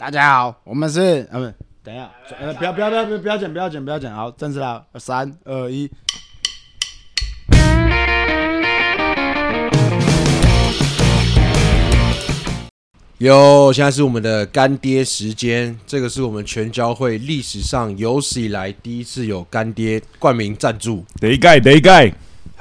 [0.00, 1.54] 大家好，我们是呃不，
[1.84, 2.10] 等一下，
[2.40, 5.90] 呃不要不要不要不要不要剪不要剪不要剪，好，正式啦，三二一。
[13.18, 21.04] 哟，现在是我们的干爹时间，这个是我们全交会历史上有史以来第一次有干爹冠名赞助。
[21.20, 22.10] 得盖得盖，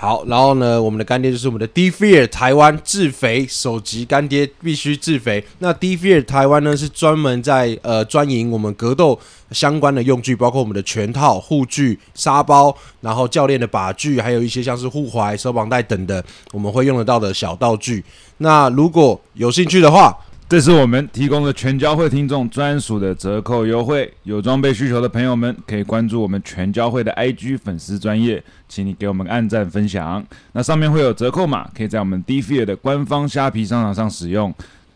[0.02, 5.44] 好，然后呢，我们的干爹就是我们的 D Fear 台湾自肥首级干爹，必须自肥。
[5.58, 9.20] 那 D Fear 台湾呢是专门在呃专营我们格斗
[9.52, 18.02] 相关的用具，包括我们的拳套、护具、沙包，然后教练的把具，还有一些像是护踝、手绑带等的，我们会用得到的小道具。
[18.38, 20.18] 那如果有兴趣的话，
[20.50, 30.26] 这是我们提供的全教会听众专属的折扣优惠，有装备需求的朋友们可以关注我们全教会的 IG 粉丝专业，请你给我们按赞分享。
[30.54, 34.52] 那上面会有折扣码，可以在我们 D Fear 的官方虾皮商场上使用。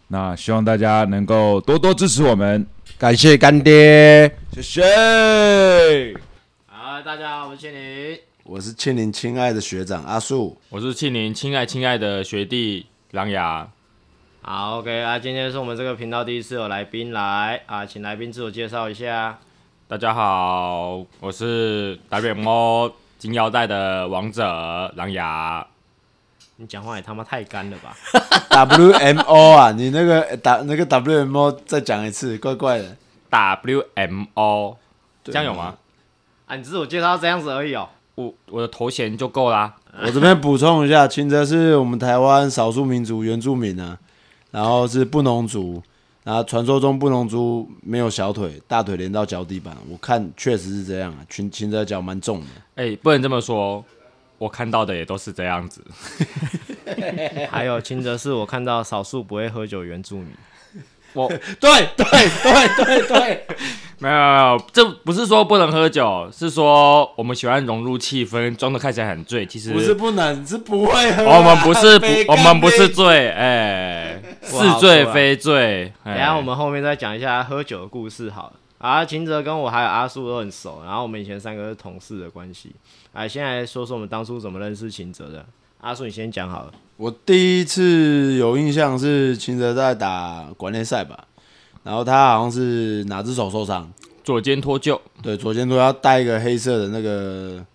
[0.07, 2.65] 那希望大家能够多多支持我们，
[2.97, 4.35] 感谢干爹。
[4.53, 6.15] 谢谢。
[6.65, 8.19] 好，大家好，我是千林。
[8.43, 13.69] 我是庆林亲爱的学长阿树，我是庆林，亲爱亲爱的学弟狼牙。
[14.45, 19.39] 好，OK 啊，今天是我们这个频道第一次有来宾来啊，请来宾自我介绍一下。
[19.87, 25.65] 大家好，我是 WMO 金腰带的王者狼牙。
[26.57, 27.95] 你讲话也他妈太干了吧
[28.49, 32.97] ？WMO 啊，你那个打那个 WMO 再讲一次，怪怪的。
[33.31, 34.75] WMO，
[35.23, 35.77] 这样有吗？
[36.47, 37.87] 啊，你自我介绍这样子而已哦。
[38.15, 39.73] 我我的头衔就够啦。
[40.01, 43.97] 我这边补充一下，秦泽是我们台湾少数民族原住民啊，
[44.53, 45.81] 然后是布农族，
[46.23, 52.45] 然后传说中布农族没有小腿，大腿连到脚底板，我看确实是这样啊，秦秦泽脚蛮重的。
[52.75, 53.83] 哎、不能这么说，
[54.37, 55.83] 我看到的也都是这样子。
[57.49, 60.27] 还有秦泽是我看到少数不会喝酒原住民。
[61.13, 62.05] 我对对
[62.43, 63.47] 对对对，
[63.99, 69.45] 没有没有，这不是说不能喝酒，是说我们喜欢融入气氛，装的看起来很醉。
[69.45, 75.93] 其实不是不能，是不会喝啊、我们不是不， 我们不是醉，哎、不好是醉非醉。
[76.03, 78.53] 等下我们后面再讲一下喝酒的故事好了。
[78.79, 82.75] 啊，秦泽跟我还有阿树都很熟，然后我们以前三个是同事的关系。
[83.13, 85.45] 哎，先来说说我们当初怎么认识秦泽的。
[85.79, 86.71] 阿树，你先讲好了。
[86.95, 91.25] 我第一次有印象是秦哲在打馆内赛吧，
[91.83, 93.91] 然后他好像是哪只手受伤，
[94.23, 97.65] 左肩脱臼，对，左肩脱要带一个黑色的那个，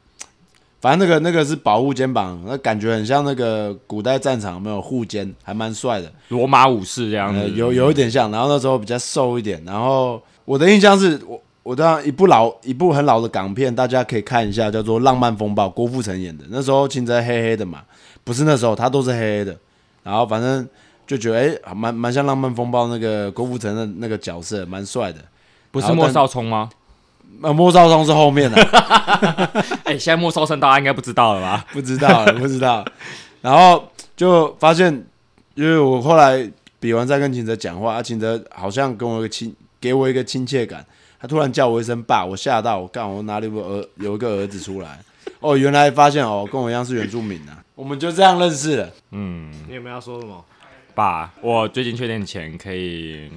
[0.81, 8.31] 反正那个那个是保护肩膀，那感觉很像那个古代战场有没有护肩，还蛮帅的，罗马武士这样子，呃，有有一点像。
[8.31, 16.45] 然后那时候比较瘦一点，然后我的印象是我我当然一部老一部很老的港片，大家可以看一下，叫做《浪漫风暴》，郭富城演的。
[16.49, 17.83] 那时候秦泽黑黑的嘛，
[18.29, 19.57] 不是那时候他都是黑黑的，
[20.03, 20.69] 然后反正
[21.07, 25.19] 就觉得哎，蛮蛮像《浪漫风暴》那个郭富城的那个角色，蛮帅的。
[25.71, 26.69] 不是莫少聪吗？
[27.41, 28.63] 呃，莫少聪是后面的、
[29.85, 31.65] 哎、现在莫少聪大家应该不知道了吧？
[31.73, 32.85] 不知道了，不知道。
[33.41, 33.83] 然后
[34.15, 34.93] 就发现，
[35.55, 36.47] 因为我后来
[36.79, 40.85] 比完赛跟秦哲讲话，啊，秦哲好像跟我一个亲，给我一个亲切感。
[41.19, 44.99] 他突然叫我一声爸，我吓到，我干，我哪里有儿有一个儿子出来？
[45.41, 48.91] 哦，原来发现哦，跟我一样是原住民啊，我们就这样认识了。
[49.13, 50.45] 嗯，你有没有要说什么？
[50.95, 53.31] 爸，我最近缺点钱，可以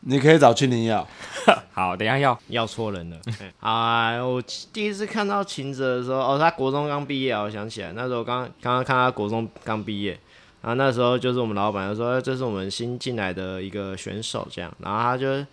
[0.00, 1.06] 你可以找青林要，
[1.72, 3.18] 好，等一下要要错人了。
[3.60, 4.42] 啊，我
[4.72, 10.12] 第一次看到秦哲的时候，哦，他国中刚毕业啊，我想起来，那时候刚刚刚看他国中刚毕业，
[10.60, 15.44] 然后那时候就是我们老板就说这是我们新进来的一个选手，这样，然后他就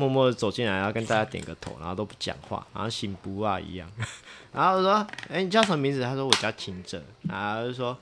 [0.00, 3.88] 默默的走进来，然后跟大家点个头，然后都不讲话，然后醒不啊一样，
[4.52, 6.02] 然后我说，哎、你叫什么名字？
[6.02, 7.96] 他说我叫秦哲，然后就说，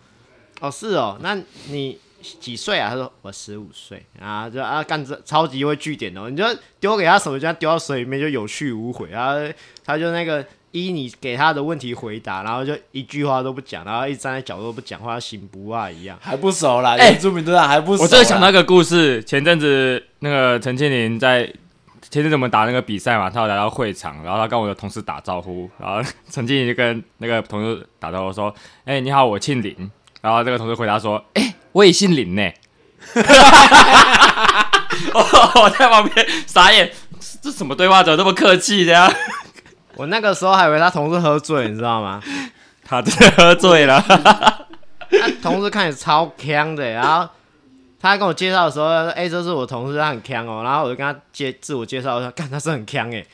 [0.61, 1.37] 哦，是哦，那
[1.69, 1.99] 你。
[2.41, 2.91] 几岁啊？
[2.91, 6.45] 他说我十五岁，然后就啊干这超级会据点哦，你就
[6.81, 9.55] 丢给他什么，就丢到水里面就有去无回，然后
[9.85, 16.19] 他就那个依你给他的问题回答，然后就一句话都不讲，然后一直站在角落不讲话，醒不啊一样。
[16.21, 18.03] 还不熟啦，哎原住民队长还不熟。
[18.03, 21.49] 我真的想到一个故事，前阵子那个陈庆林在
[22.11, 28.55] 前阵子我们打那个比赛嘛，他有来到会场，然后他跟我的同事打招呼，然后陈庆林就跟那个同事打招呼说
[28.87, 29.91] ：“哎、你好，我姓林。”
[30.23, 32.43] 然后这个同事回答说：“哎、我也姓林呢。”
[35.15, 36.91] 我我在旁边傻眼，
[37.43, 39.13] 这什么对话怎么这么客气的呀？
[39.95, 42.23] 我那个时候还以为他同事喝醉，你知道吗？
[42.85, 44.01] 他真的喝醉了。
[45.11, 47.29] 他同事看起来超强的，然后
[48.01, 53.25] 他跟我介绍的时候，他说：“哎、这是我同事，他很强哦。”然后我就跟他介自我介绍，我说：“干，他是很强哎。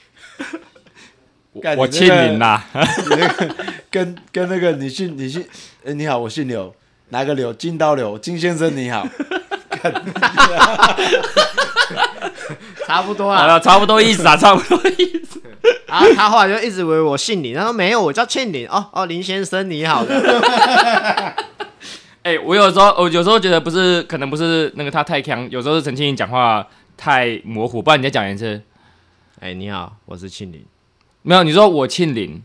[1.62, 2.80] 干我庆林啦， 你
[3.10, 3.54] 那个
[3.90, 5.44] 跟跟那个你姓你姓，
[5.84, 6.74] 哎、你好，我姓刘，
[7.10, 7.52] 哪个刘？
[7.52, 9.06] 金刀刘，金先生你好。
[12.86, 13.38] 差不多啊。
[13.42, 15.40] 好了，差不多意思啊， 差不多意思。
[15.86, 18.66] 然后他后来就一直以为我姓林，他说没有，我叫庆林。
[18.68, 20.04] 哦哦，林先生你好
[22.24, 22.30] 的。
[22.30, 26.66] 哎、我有时候我有时候觉得不是，可能不是那个他太强，有时候是陈庆林讲话
[26.96, 28.60] 太模糊，不然你再讲一次。
[29.40, 30.64] 哎，你好，我是庆林。
[31.22, 32.42] 没有，你说我庆林，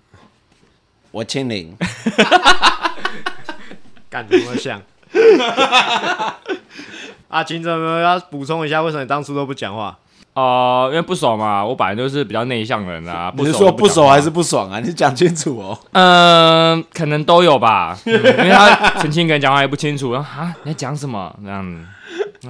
[1.12, 1.76] 我清零，
[4.10, 4.81] 干怎么像？
[7.30, 8.81] 啊，秦哲有没有要补充一下？
[8.84, 9.98] 为什么你当初都不讲话？
[10.39, 13.33] 哦、因为不熟嘛，我本来就是比较内向的人啊。
[13.36, 14.30] 你是熟说不熟还是是？
[14.30, 14.80] 不爽啊？
[14.83, 15.77] 你讲清楚哦。
[15.91, 22.50] 嗯、可能都有吧，嗯因为他陈清跟讲话也不清楚，然后啊你在讲什么这样子。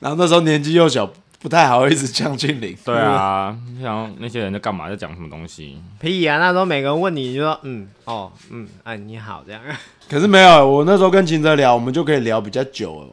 [0.00, 1.10] 然后那时候年纪又小，
[1.40, 2.76] 不太好意思讲清零。
[2.84, 5.76] 对啊，想那些人在干嘛，在讲什么东西？
[6.00, 6.38] 屁啊！
[6.38, 9.60] 那时候每个人问你，你就说嗯哦嗯哎你好这样。
[10.08, 13.08] 可是没有，我那时候跟秦哲聊，我们就可以聊比较久了。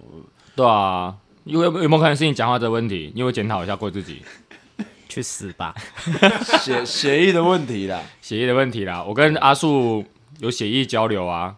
[0.55, 1.13] 对啊，
[1.45, 3.11] 有有有没有可能是你讲话的问题？
[3.15, 4.21] 你有检讨一下过自己
[5.07, 5.73] 去死吧！
[6.59, 9.03] 协协议的问题啦，协议的问题啦？
[9.03, 10.03] 我跟阿树
[10.39, 11.55] 有协议交流啊，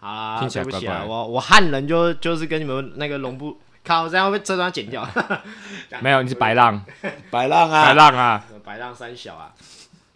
[0.00, 5.06] 好啦，听起来对不起啊，我我汉人就就是跟你们那个龙不靠，这样会被这段剪掉。
[6.00, 6.82] 没有，你是白浪，
[7.30, 9.52] 白浪啊，白浪啊，白浪三小啊！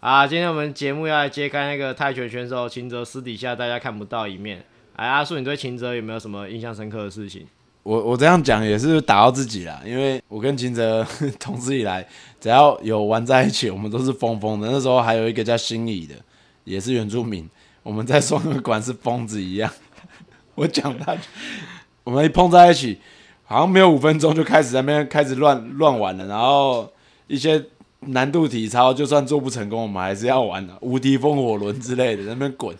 [0.00, 4.64] 啊，今天我们节目要来揭开那个泰拳选手秦哲私底下大家看不到一面。
[4.96, 7.46] 哎，阿树，你对秦哲有没有什么印象深刻的事情？
[7.86, 11.06] 我我这样讲也是打到自己啦，因为我跟秦哲
[11.38, 12.04] 同志以来，
[12.40, 14.68] 只要有玩在一起，我们都是疯疯的。
[14.68, 16.16] 那时候还有一个叫心仪的，
[16.64, 17.48] 也是原住民，
[17.84, 19.70] 我们在双河馆是疯子一样。
[20.56, 21.16] 我讲他，
[22.02, 22.98] 我们一碰在一起，
[23.44, 26.92] 好像没有五分钟就开始那边开始乱乱玩了，然后
[27.28, 27.64] 一些
[28.00, 32.76] 难度体操就算做不成功，我们还是要玩的，无敌风火轮之类的，在那边滚。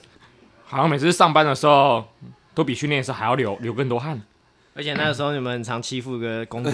[0.65, 2.05] 好像每次上班的时候
[2.57, 4.21] 都比训练时候还要流流更多汗。
[4.79, 6.71] 而且那个时候你们很常欺负一个公主，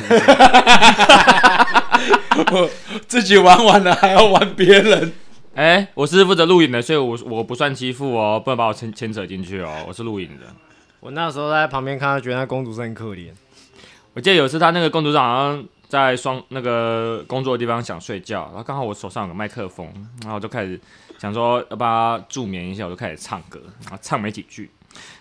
[2.51, 2.69] 我
[3.07, 5.13] 自己玩完了还要玩别人，
[5.55, 10.47] 哎、我是负责录影的，所以我我不算欺负哦，不能把我牵牵扯进去哦，我是录影的。
[10.99, 13.31] 我那时候在旁边看到，觉得那公主是很可怜。
[14.15, 19.87] 我记得有一次他那个公主长好像在双那个工作的地方想睡觉，然后刚好我手上有个麦克风，
[20.23, 20.81] 然后我就开始
[21.19, 24.69] 想说要帮他助眠一下，我就开始唱歌，然后唱没几句，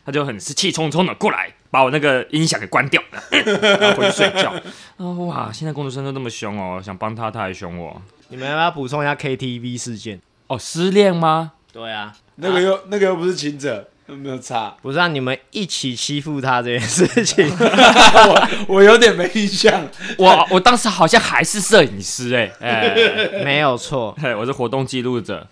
[0.06, 4.52] 他就很是气冲冲的过来把我那个音响给关掉了，然后回去睡觉。
[4.98, 8.02] 啊哇，现在工作生都那么凶哦，想帮他他还凶我。
[8.30, 10.22] 你们要不要补充一下 KTV 事件？
[10.48, 11.54] 哦，失恋吗？
[11.72, 14.76] 对啊，那个又那个又不是亲者，有没有差？
[14.82, 17.48] 不是让你们一起欺负他这件事情。
[17.58, 19.88] 我我有点没印象。
[20.18, 22.96] 我我当时好像还是摄影师哎、哎、
[23.44, 25.48] 没有错，嘿我是活动记录者。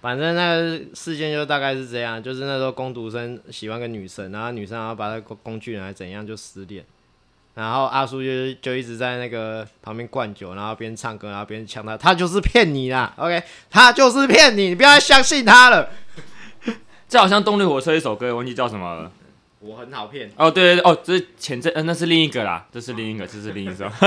[0.00, 6.84] 反正那个事件就大概是这样，就是那时候工读生喜欢个女生，然后女生然后把那个工具人还怎样就失恋，
[7.54, 15.90] 然后阿叔就就一直在那个旁边灌酒，然后边唱歌，然后边呛他，他就是骗你啦，OK，他就是骗你，你不要再相信他了。
[17.08, 19.10] 这好像动力火车一首歌，忘记叫什么了。
[19.60, 23.88] 我很好骗，哦，对对对，哦，这是前阵，呃，那是另一个啦，这是另一个，这是另一首。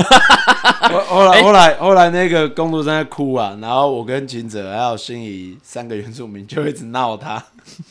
[0.89, 7.43] 后 后来后来后来那个公主正在哭啊，然后我跟秦哲还有心仪三个原住民就一直闹他，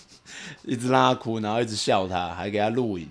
[0.64, 3.06] 一直让他哭，然后一直笑他，还给他录影。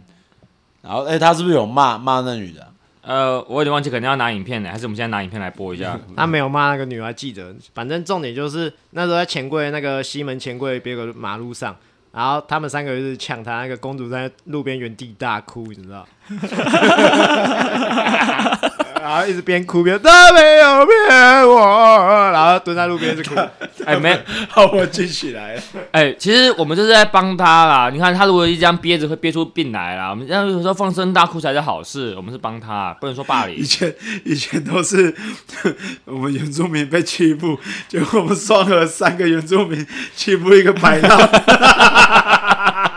[0.82, 2.72] 然后哎、他是不是有骂骂那女的啊、
[3.04, 6.00] 呃，我有点忘记，可能要拿影片呢，还是我们现在拿影片来播一下？
[6.16, 7.54] 他没有骂那个女，我还记得。
[7.76, 11.76] 反正重点就是那时候在钱柜那个西门钱柜别个马路上，
[12.12, 16.08] 然后他们三个就是抢他，那个公主在路边原地大哭，你知道？
[19.02, 23.36] 然后一直边哭边他没有骗我，然后蹲在路边一直哭。
[23.86, 25.62] 哎，没，好，我记起来了。
[25.92, 27.90] 哎，其实我们就是在帮他啦。
[27.90, 30.10] 你看他如果一这样憋着，会憋出病来啦。
[30.10, 33.64] 我们这样有时候放声大哭才是好事，我们是帮他，不能说霸凌以。
[33.64, 33.94] 前
[34.26, 35.16] 以前都是
[36.06, 41.20] 我们原住民被欺负，结果我们双河三个原住民欺负一个白浪。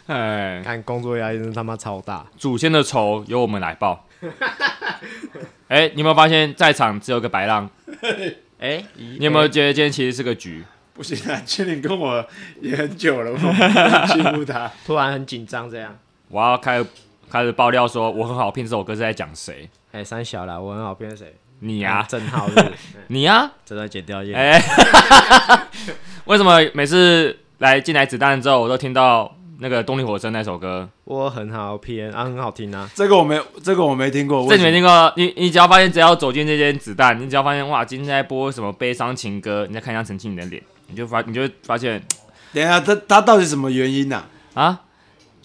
[0.06, 2.26] 哎，看工作压力真是他妈超大。
[2.36, 4.06] 祖先的仇由我们来报。
[5.68, 7.68] 哎，你有没有发现，在场只有个白浪？
[8.58, 10.64] 哎、你有没有觉得今天其实是个局？
[10.94, 12.26] 不行啊，千灵跟我
[12.60, 14.70] 也很久了，我不能欺负他。
[14.84, 15.96] 突然很紧张这样？
[16.28, 16.84] 我要开
[17.30, 19.70] 开始爆料说，我很好骗这首歌是在讲谁？
[19.92, 21.36] 哎、三小啦，我很好骗谁？
[21.60, 22.72] 你呀、郑浩是不是
[23.08, 24.38] 你呀、这段剪掉一点。
[24.38, 24.60] 哎、
[26.24, 30.88] 为什么每次来进来子弹之后，我都听到那个动力火车那首歌？
[31.04, 32.88] 我很好骗啊，很好听啊。
[32.94, 34.46] 这个我没，这个我没听过。
[34.48, 35.12] 这你没听过？
[35.16, 42.00] 你你只要发现，只要走进这间子弹，你只要发现哇，今天在播什么悲伤情歌，你再看一下陈庆你的脸，你就发你就会发现
[42.54, 44.22] 等一下，他他到底什么原因呐、
[44.54, 44.80] 啊，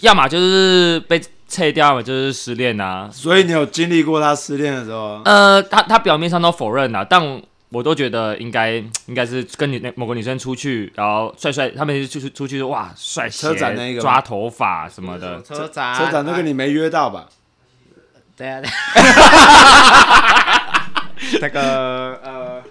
[0.01, 3.09] 要么就是被撤掉嘛，就是失恋啊。
[3.11, 5.21] 所以你有经历过他失恋的时候啊？
[5.25, 7.41] 呃，他他表面上都否认了，但
[7.73, 8.73] 我都觉得应该
[9.07, 17.27] 应该是跟你那某个女生出去，然后帅帅，他们就是出去哇帅气，车展那一个抓头发什么的，车展，车展那个你没约到吧？
[18.37, 18.73] 对啊，对啊。
[21.41, 22.61] 那个呃，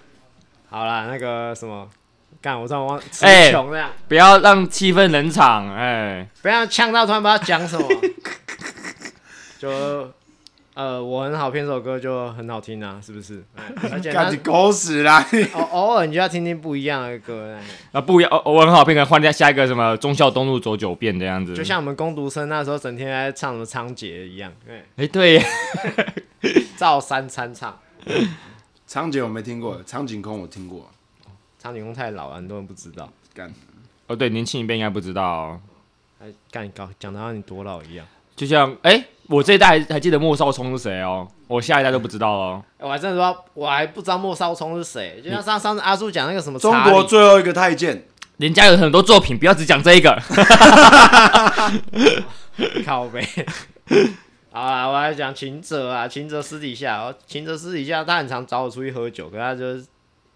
[0.71, 1.89] 好啦，那个什么，
[2.41, 7.89] 干，我突然忘，词哎穷这样，不要让气氛冷场，哎，不要呛到突然不知道讲什么。
[9.59, 10.13] 就
[10.75, 13.45] 呃，我很好骗这首歌就很好听啊，是不是？
[13.55, 15.23] 哎 而且你狗屎啦！
[15.53, 17.63] 偶偶尔你就要听听不一样的歌，哎
[17.93, 25.47] 啊不一样，偶尔很好，听，可以换掉下一个什么忠孝东路走九遍这样子，就像我们工读生那时候整天在唱什么仓颉一样，对，哎对耶，
[26.77, 27.79] 照三餐唱。
[28.87, 30.91] 仓颉我没听过，苍井空我听过。
[31.59, 33.09] 苍井空太老了，很多人不知道。
[33.35, 33.53] 干，
[34.07, 35.61] 哦对，年轻一辈应该不知道哦、
[36.21, 38.07] 哎，干搞讲的好像你多老一样。
[38.35, 42.63] 就像哎，我这一代还还记得莫少聪是谁哦，我下一代都不知道哦。
[42.79, 45.23] 哎我还真的说，我还不知道莫少聪是谁。
[45.25, 48.05] 就像上上次阿叔讲那个什么中查理国最后一个太监，
[48.39, 50.21] 人家有很多作品，不要只讲这一个。
[52.85, 53.27] 靠背。
[54.51, 59.87] 好啦，我还讲秦哲啊，秦哲私底下，哦，秦哲私底下他很常找我出去喝酒，可他就是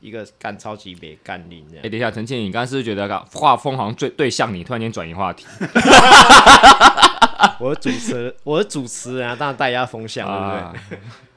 [0.01, 1.91] 一个干超级别干拎这哎、样。
[1.91, 5.45] 等一下，陈倩，你刚刚是不是觉得画风好像最对向你，突然间转移话题
[7.61, 10.59] 我是主持，我是主持人啊，当然带一下风向，对不对？
[10.61, 10.75] 啊？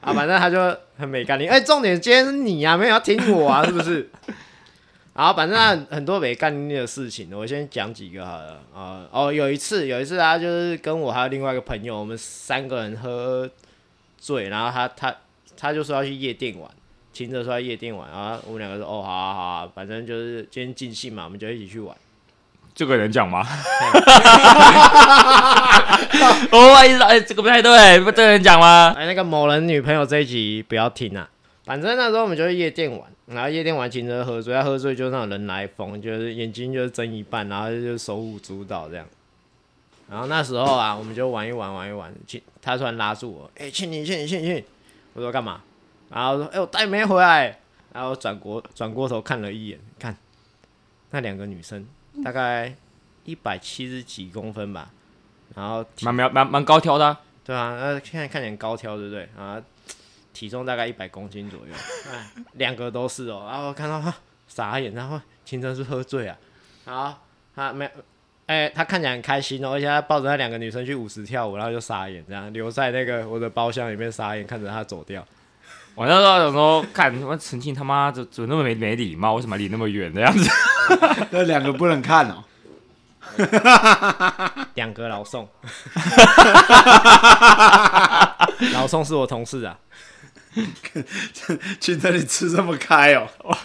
[0.02, 1.48] 啊，反正他就很没干净。
[1.48, 4.08] 哎、重点今天是你啊，没有要听我啊，是不是？
[5.12, 8.62] 然后反正很很多没干净的事情，我先讲几个好了。
[8.74, 13.50] 呃，哦，有一次，有一次他就是跟我还有另外一个朋友，我们三个人喝
[14.18, 15.14] 醉，然后他他
[15.56, 16.70] 他就说要去夜店玩，
[17.12, 21.94] 停着说要夜店玩，然后我们两个说哦好啊好啊，反正就是今天尽兴嘛，我们就一起去玩。
[22.74, 23.46] 这个人讲吗？
[26.50, 28.94] 哦，不好意思，哎、这个不太对，不这个人讲吗？
[28.96, 31.28] 哎，那个某人女朋友这一集不要听啊。
[31.64, 39.06] 反正那时候我们就去夜店玩，然后夜店玩秦哲喝醉，他喝醉就是那种人来疯，就是眼睛就是睁一半，然后就手舞足蹈这样。
[40.10, 44.64] 然后那时候啊，我们就玩一玩玩一玩，秦他突然拉住我，哎、庆你庆你亲你
[45.12, 45.60] 我说干嘛？
[46.12, 47.56] 然后我说哎、我带没回来，
[47.92, 50.16] 然后转过转过头看了一眼，看
[51.10, 51.86] 那两个女生
[52.24, 52.74] 大概
[53.24, 54.90] 一百七十几公分吧，
[55.54, 59.28] 然后蛮蛮蛮蛮高挑的啊、对啊，那现在看起来很高挑，对不对？
[59.38, 59.60] 啊，
[60.32, 61.74] 体重大概一百公斤左右，
[62.10, 63.46] 哎，两个都是哦。
[63.50, 64.14] 然后看到他
[64.48, 66.38] 傻眼，然后秦晨是喝醉啊，
[66.84, 67.14] 然后
[67.54, 67.90] 他没，
[68.46, 75.26] 哎、他看起来很开心哦，而且他抱着那两个女生去舞池跳舞，然后就傻眼，这样留在那个我的包厢里面傻眼，看着他走掉。
[76.00, 80.48] 我那时候想说，看他妈陈庆他妈怎怎么那么没没礼貌，为什么离那么远的样子？
[81.28, 82.42] 那两个不能看哦。
[84.72, 85.46] 两个老宋，
[88.72, 89.76] 老宋是我同事啊，
[91.78, 93.28] 去那里吃这么开哦？
[93.44, 93.58] 哇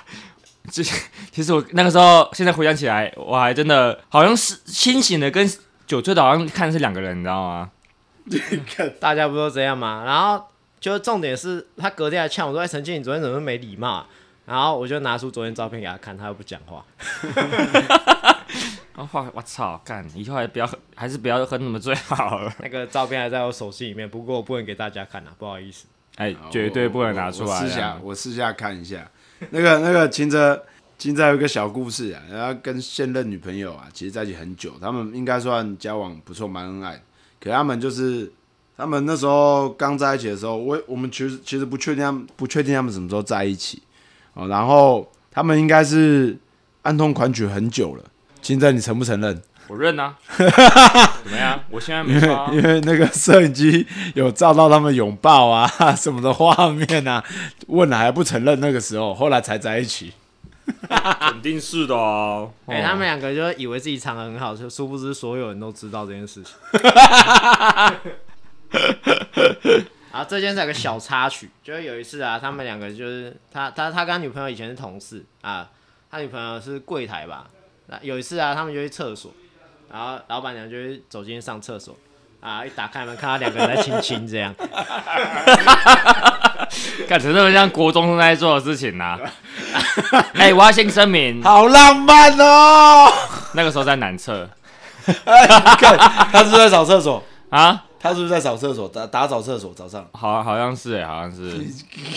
[1.32, 5.50] 其实我那个时候，现在回想起来，我还真的好像是清醒的跟
[5.88, 7.70] 酒醉的好像看的是两个人，你知道吗？
[9.00, 10.04] 大家不都这样吗？
[10.06, 10.46] 然后
[10.86, 14.08] 就重点是他隔天还呛我说：“哎，陈静，你昨天怎么没礼貌、啊？”
[14.46, 16.86] 然后我就拿出昨天照片给他看，他又不讲话。
[18.96, 22.54] 然后我操，干，以后还不要喝，还是不要喝那么醉好了。
[22.62, 25.88] 那个照片还在我手机里面，不过我不能给大家看啊，不好意思。
[26.18, 28.00] 哎，绝对不能拿出来我我私下啊。
[28.04, 29.10] 我私 下看一下。
[29.50, 30.64] 那个那个秦哲，
[31.00, 37.02] 秦哲有一个小故事啊，然后跟现任女朋友啊，其实在一起很久，他们应该算交往不错，蛮恩爱。
[37.40, 38.32] 可他们就是
[38.78, 43.82] 他们那时候刚在一起的时候，我我们其实其实不确定他们不确定他们什么时候在一起
[44.34, 44.48] 哦。
[44.48, 46.38] 然后他们应该是
[46.82, 48.04] 暗通款曲很久了。
[48.42, 49.42] 金正，你承不承认？
[49.68, 50.16] 我认啊。
[50.28, 51.60] 怎么样？
[51.72, 52.52] 我现在没因为差啊。
[52.52, 57.24] 因为那个摄影机有照到他们拥抱啊 什么的画面啊，
[57.68, 60.14] 问了还不承认那个时候，后来才在一起。
[60.88, 62.52] 肯定是的哦。
[62.66, 66.54] 哎、他们两个就以为自己藏得很好，就殊不知所有人都知道这件事情。
[70.12, 75.70] 然后这件事有个小插曲，就是有一次啊，他们两个就是他他他跟他女朋友以前是同事啊，
[76.10, 77.48] 他女朋友是柜台吧。
[77.88, 79.32] 那有一次啊，他们就去厕所，
[79.92, 81.96] 然后老板娘就会走进去上厕所
[82.40, 84.56] 啊，一打开门看到两个人在亲亲这样。
[87.08, 89.20] 干成这么像国中正在做的事情呐、
[90.34, 93.12] 哎、我要先声明，好浪漫哦！
[93.54, 94.50] 那个时候在男厕
[95.26, 95.46] 哎，
[95.78, 95.98] 看
[96.32, 97.24] 他是不是在扫厕所？
[97.50, 98.88] 啊，他是不是在扫厕所？
[98.88, 99.74] 打打扫厕所？
[99.74, 101.42] 早上好好像是哎、好像是。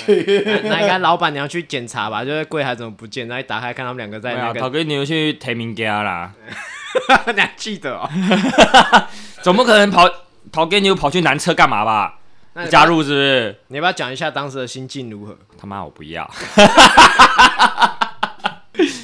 [0.64, 6.30] 那那应该老板娘去检查吧，就是柜台怎么不见，然后一打开看他们两个在那个陶，哥，你又去提名家啦，
[7.34, 8.06] 你还记得哦？
[9.40, 10.06] 总不可能跑
[10.52, 12.18] 陶根，你又跑去南车干嘛吧？
[12.52, 13.58] 你加，入是不是？
[13.68, 15.34] 你要不要讲一下当时的心境如何？
[15.58, 16.30] 他妈我不要，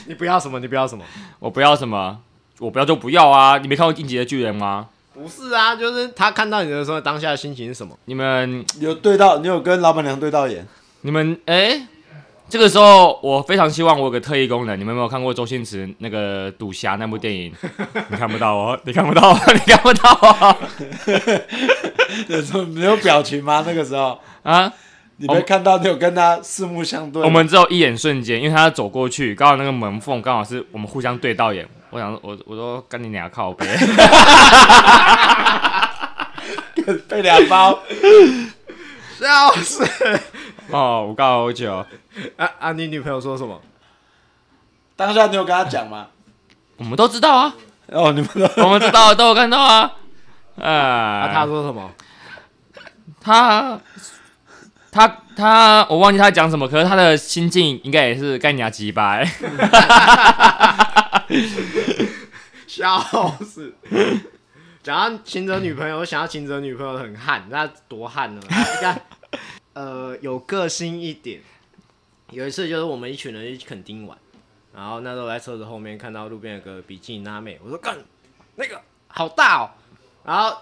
[0.07, 0.61] 你不要什么？
[0.61, 1.03] 你不要什么？
[1.39, 2.21] 我不要什么，
[2.59, 3.57] 我不要就不要啊！
[3.57, 4.89] 你没看过《进击的巨人》吗？
[5.15, 7.97] 不是啊，就是他看到你的时候，当下的心情是什么？
[8.07, 10.67] 你们有对到，你有跟老板娘对到眼？
[11.03, 11.87] 你们哎、
[12.49, 14.79] 这个时候我非常希望我有个特异功能。
[14.79, 17.53] 你们有没有看过周星驰那个《赌侠》那部电影？
[18.11, 20.57] 你看不到哦，你看不到哦， 你看不到哦
[22.29, 23.63] 有时候没有表情吗？
[23.67, 24.73] 那个时候啊！
[25.17, 27.23] 你没看到，你有跟他四目相对？
[27.23, 31.65] 我们只有一眼瞬间，因为他走过去，刚好那个门缝刚好是我们互相对到眼。
[31.95, 33.65] 我想，我我说跟你俩靠背，
[37.09, 37.79] 被两包，
[39.21, 39.85] 笑死！
[40.71, 41.73] 哦，我告好久，
[42.37, 42.73] 啊啊！
[42.73, 43.61] 你女朋友说什么？
[44.97, 46.09] 当下你有跟她讲吗？
[46.79, 47.55] 我们都知道啊，
[47.87, 49.93] 哦，你们都我们知道，都有看到啊。
[50.61, 51.89] 啊，啊，他说什么？
[53.21, 53.79] 他
[54.95, 59.29] 他他，我忘记他讲什么，可是他的心境应该也是干你俩鸡掰。
[62.69, 63.01] 笑
[63.41, 63.75] 死！
[64.85, 68.41] 讲到秦泽女朋友，想到秦泽女朋友很悍，那多悍呢？
[68.49, 69.03] 你看，
[69.73, 71.41] 呃，有个性一点。
[72.31, 74.17] 有一次就是我们一群人去垦丁玩，
[74.73, 77.97] 然后那时候在车子后面看到路边有个比基尼辣妹，我说干，
[78.55, 79.71] 那个好大哦，
[80.25, 80.57] 然后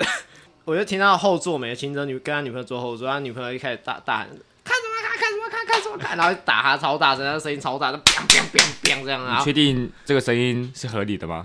[0.64, 4.28] 我就听到后座没秦哲女跟他女朋友坐后座，他女朋友一开始大大喊
[4.64, 11.44] 看什么看看什么看看什么看，然后打他超大声，他声音超大，就 biang biang biang biang 这样，啊确定这个声音是合理的吗？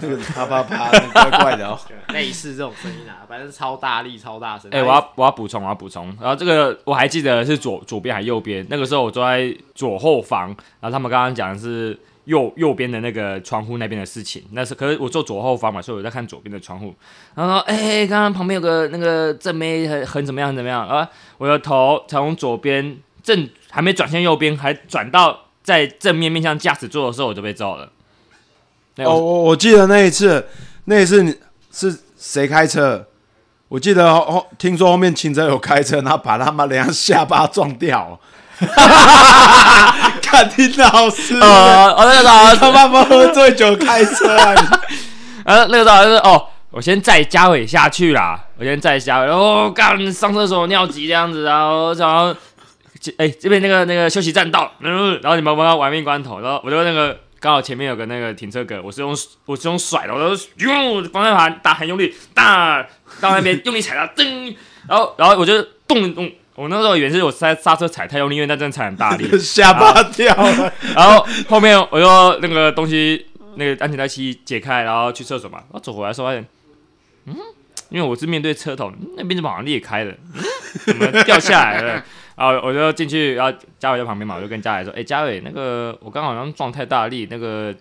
[0.00, 1.76] 那个啪啪啪，怪怪的哦。
[2.12, 4.70] 类似这种声音啊，反正超大力、超大声。
[4.70, 6.06] 哎、我要我要补充，我要补充。
[6.20, 10.46] 然后这个我还记得是左左边还右边，那个时候我坐在左后方，
[10.78, 14.44] 然后他们刚刚讲的是右右边的那个窗户那边的事情。
[14.52, 16.94] 那是可是我坐左后方嘛，所以我在看左边的窗户。
[17.34, 21.08] 然后说，哎、刚刚旁边有个那个正妹很很怎么样怎么样啊？
[21.38, 27.90] 我的头从左边正还没转向右边，还转到在正面面向驾驶座的时候，我就被揍了。
[28.98, 30.46] 哦，我我记得那一次，
[30.84, 31.34] 那一次你
[31.72, 33.06] 是谁开车？
[33.68, 38.18] 我记得后后听说后面秦哲有开车，然后把他妈人家下巴撞掉。
[40.22, 44.52] 看听到好师，呃，哦，那个时候他妈妈喝醉酒开车啊！
[44.54, 44.60] 你
[45.44, 52.34] 呃，那个时候就是哦，我先载嘉伟下去啦，我先载嘉伟，然后干上厕所尿急这样子，然后然后，
[53.16, 59.16] 哎、这边那个那个休息站到，嗯，然后你们玩到玩命关头，然后我就那个刚好前面有个那个停车格，我是用
[59.46, 62.82] 我是用甩的，我就用方向盘打很用力，打
[63.20, 64.54] 到那边用力踩它，噔，
[64.86, 66.30] 然后然后我就动动。
[66.58, 75.58] 我那时候以为是我刹刹车踩太用力，因为那真的踩很大力， 吓巴掉了，然后后面我就那个东西，那个安全带系解开，然后去厕所嘛。
[75.58, 76.44] 然后走回来的时候发现，
[77.26, 77.36] 嗯，
[77.90, 80.42] 因为我是面对车头，嗯那边怎么好像裂开了，嗯，
[80.84, 82.02] 怎么掉下来了？
[82.34, 87.72] 然后我就进去，然后嘉伟在旁边嘛，我就跟嘉伟说：“哎、嘉伟，那个我刚好像撞太大力，那个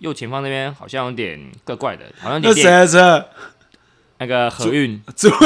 [0.00, 3.28] 右前方那边好像有点怪怪的，好像有那谁点裂的车？
[4.18, 5.02] 那个河运。
[5.16, 5.28] 猪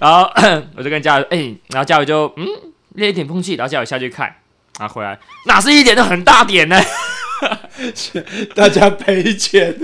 [0.00, 0.30] 然后
[0.76, 2.46] 我就跟嘉伟，哎、然后嘉伟就嗯
[2.94, 4.34] 裂一点空气，然后嘉伟下去看，
[4.78, 6.80] 然后回来哪是一点都很大点呢？
[8.54, 9.74] 大家赔钱。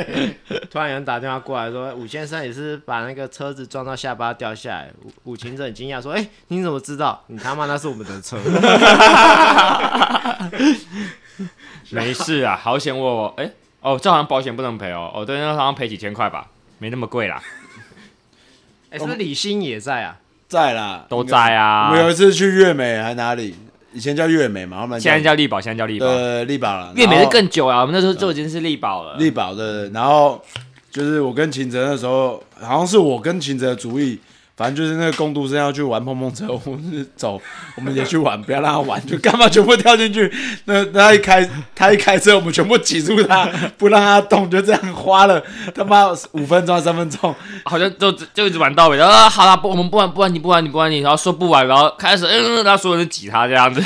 [0.70, 4.90] 突然有人打电话过来说，武先生也是把那个车子撞到下巴掉下来。
[5.02, 7.24] 武武勤者很惊讶说：“哎、你怎么知道？
[7.28, 8.36] 你他妈那是我们的车。
[11.90, 17.42] 没事啊，好险我哎、哦，这好像保险不能赔哦，哦对，那好像赔几千块吧，没那么贵啦，
[18.90, 20.16] 哎、是不是李欣也在啊？
[20.48, 21.94] 在啦，都在啊我。
[21.94, 23.54] 们有一次去月美还哪里？
[23.92, 26.92] 以前叫月美嘛，后面现在叫力宝，现在叫力宝，呃力宝了。
[26.94, 29.16] 月美是然后更久啊，我们那时候就已经是力宝了。
[29.16, 30.42] 力宝的，然后
[30.90, 34.18] 就是我跟秦哲那时候，好像是我跟秦哲的主意，
[34.58, 37.40] 反正就是那个工读生要去玩碰碰车，我们是走，
[37.76, 40.28] 我们也去玩，不要让他玩，就干嘛全部跳进去。
[40.66, 45.40] 那他一开他一开车，我们全部挤住他，不让他动，就这样花了
[45.72, 47.32] 他妈五分钟三分钟。
[47.64, 53.80] 好像就就一直玩到尾，啊好了，不，我们不玩不玩你不玩你不玩你，然后说不玩，然后开始嗯，然后所有人挤他这样子，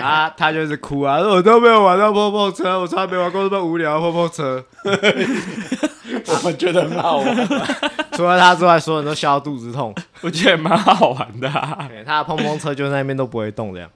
[0.00, 4.64] 啊，他就是哭啊，我都没有玩到碰碰车，我从来没玩过这么无聊的碰碰车。
[6.26, 7.36] 我们觉得很好玩，
[8.12, 9.94] 除了他之外，所有人都笑到肚子痛。
[10.22, 11.86] 我觉得蛮好玩的、啊。
[11.88, 13.90] 对他的碰碰车就在那边都不会动，这样。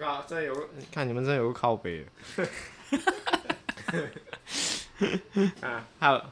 [0.00, 2.04] 靠，真有个，看你们真有个靠北
[2.36, 2.48] 的。
[5.60, 6.22] 啊，还有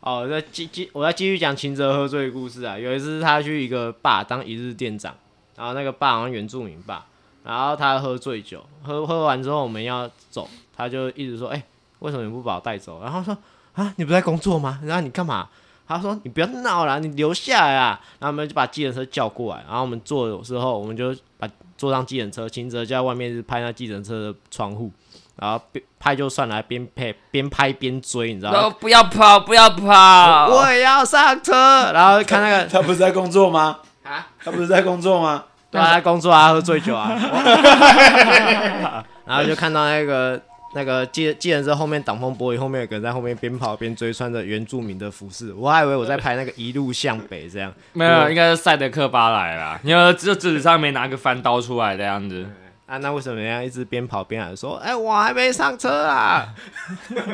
[0.00, 2.78] 哦，再继继，我再继续讲秦哲喝醉的故事啊。
[2.78, 5.14] 有一次他去一个坝当一日店长，
[5.56, 7.04] 然后那个坝好像原住民坝，
[7.42, 11.62] 然后他喝醉酒，喝喝完之后我们要走，他就一直说：“哎、
[12.00, 13.36] 为什么你不把我带走？”然后说
[13.76, 14.80] ：“啊，你不在工作吗？
[14.82, 15.46] 然后你干嘛？
[15.88, 18.00] 他说你不要闹了，你留下来啊。
[18.18, 24.90] 然后我们就把计程车叫过来，然后我们坐的时候，我们就把坐上计程车，秦哲就在外面是拍那计程车的窗户，
[25.36, 28.74] 然后边拍就算了，还边拍边拍边追，你知道吗？
[28.80, 30.48] 不要跑，不要跑！
[30.48, 31.52] 我也要上车，
[31.92, 33.78] 然后看那个他不是在工作吗？
[34.02, 35.44] 啊，他不是在工作吗？
[35.70, 37.10] 对啊，他工作啊，喝醉酒啊，
[39.26, 40.40] 然后就看到那个
[40.74, 47.72] 那个计计程车后面挡风玻璃后面有个人在后面边跑边追，穿着原住民的服饰，我还以为我在拍那个一路向北这样。
[47.92, 49.80] 没有，应该是赛德克巴莱啦。
[49.82, 52.46] 你要就纸上面拿个翻刀出来的样子。
[52.86, 56.54] 啊，那为什么人家一直边跑边喊说：“哎、我还没上车啊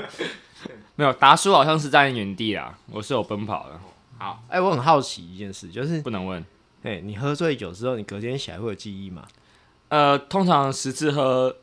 [0.97, 3.79] 没有，达叔好像是在原地啊，我是有奔跑的，？”
[4.19, 6.43] 好，哎、我很好奇一件事，就是，不能问。
[6.85, 9.25] 哎、你喝醉酒之后，你隔天起来会有记忆吗？
[9.89, 11.55] 呃，通常十次喝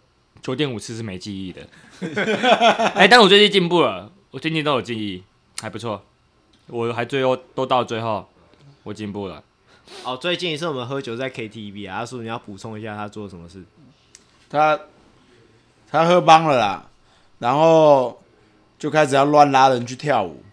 [0.42, 1.62] 九点五次是没记忆的。
[2.96, 5.24] 哎、但我最近进步了，我最近都有记忆，
[5.62, 6.02] 还不错。
[6.68, 8.28] 我还最后都到最后，
[8.84, 9.44] 我进步了。
[10.04, 13.64] 哦，最近一次我们喝酒在 KTV 啊，阿叔你要补充一下他做了什么事？
[14.50, 14.80] 他
[15.90, 16.86] 他喝帮了啦，
[17.40, 18.22] 然后
[18.78, 20.44] 就开始要乱拉人去跳舞，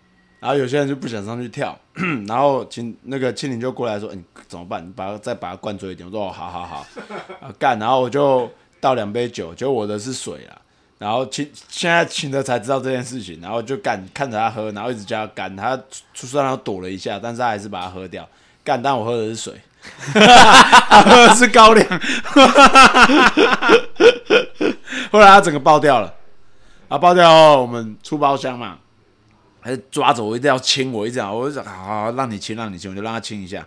[0.41, 1.79] 然后有些人就不想上去跳，
[2.27, 4.87] 然后青那个青林就过来说：“你、怎么办？
[4.87, 6.87] 你把他再把他灌醉一点。”我说：“哦，好好好，
[7.41, 10.59] 啊干。”然后我就倒两杯酒，结果我的是水啦。
[10.99, 15.79] 然后青现在青的才知道这件事情，然后就干看着他喝，然后一直叫他干，他
[16.15, 18.27] 虽然躲了一下，但是他还是把它喝掉。
[18.65, 19.61] 干，但我喝的是水，
[20.15, 21.87] 他喝的是高粱。
[25.13, 26.13] 后来他整个爆掉了，
[26.89, 28.79] 啊，爆掉后我们出包厢嘛，
[29.61, 33.65] 还是抓着我一定要亲我，一直讲，我就想好好好让你亲让你亲，我就让他亲一下。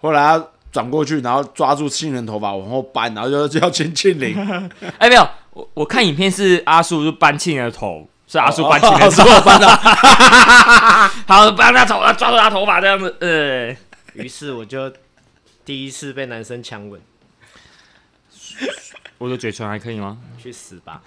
[0.00, 4.34] 后来他转过去，然后抓住杏仁头发往后扳，然后就就要亲庆龄，
[4.98, 9.68] 哎、没有，我我看影片是阿叔就搬庆的头，是阿叔搬庆的哦是头，我扳的，
[11.26, 13.76] 好搬他头，抓住他头发这样子，呃，
[14.14, 14.90] 于是我就
[15.64, 17.00] 第一次被男生强吻，
[19.18, 20.16] 我的嘴唇还可以吗？
[20.42, 21.02] 去死吧！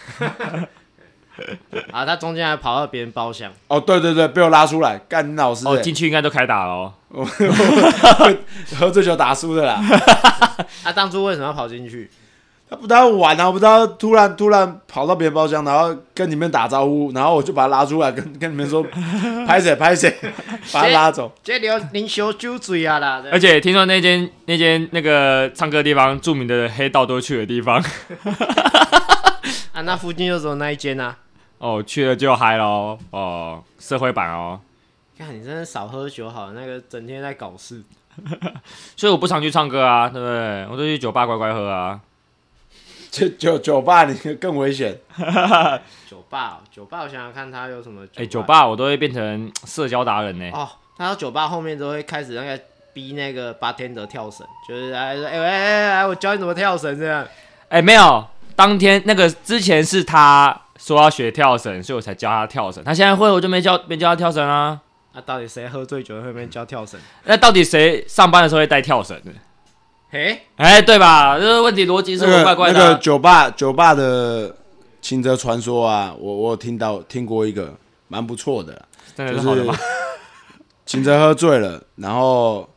[1.92, 6.94] 啊，他中间还跑到别人包厢，哦，对对对，被我拉出来，干你老师、哦，欸进去应该都开打了哦。
[8.78, 9.82] 喝醉酒打输的啦。
[10.84, 12.10] 他、 当初为什么要跑进去？
[12.68, 18.84] 他不知道玩啊，我不知道突然突然跑到别人包厢，然后跟你们打招呼，然后我就把他拉出来，跟跟你们说
[19.46, 20.12] 拍谁拍谁，
[20.74, 21.32] 把他拉走。
[21.44, 23.22] 这里有啉小酒醉啊啦！
[23.32, 27.78] 而且听说那间那间那个唱歌地方，著名的黑道都去的地方，
[29.72, 31.16] 啊，那附近就只有那一间啊。
[31.58, 34.60] 哦，去了就嗨喽，哦，社会版哦，
[35.18, 37.82] 看你真的少喝酒好了，那个整天在搞事。
[38.96, 40.66] 所以我不常去唱歌啊，对不对？
[40.72, 42.00] 我都去酒吧乖乖喝啊。
[43.12, 44.98] 酒酒酒吧你更危险，
[46.10, 48.06] 酒吧、哦，酒吧，我想想看，他有什么？
[48.16, 50.50] 哎、酒吧我都会变成 社交达人呢。
[50.54, 52.62] 哦，他到酒吧后面都会开始那个
[52.94, 57.26] 逼那个 bartender 跳绳，就是来说，哎、哎哎哎，我教你怎么跳绳这样。
[57.70, 62.84] 哎、没有，当天那个之前是他说要学跳绳，所以我才教他跳绳。
[62.84, 64.82] 他现在会，我就没教没教他跳绳啊。
[65.14, 67.00] 那、到底谁喝醉酒会被教跳绳？
[67.24, 69.32] 那到底谁上班的时候会带跳绳的？
[70.10, 71.40] 嘿，哎、对吧？
[71.40, 74.56] 这个问题逻辑是怪怪的啊、那个酒吧酒吧的
[75.02, 77.74] 清泽传说啊，我我有听到听过一个
[78.08, 78.86] 蛮不错的，
[79.16, 79.76] 真的就是是好的吗？
[80.86, 82.70] 清泽喝醉了，然后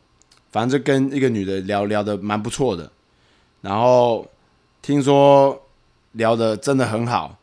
[0.50, 2.90] 反正就跟一个女的聊聊的蛮不错的，
[3.60, 4.26] 然后
[4.80, 5.60] 听说
[6.12, 7.36] 聊的真的很好，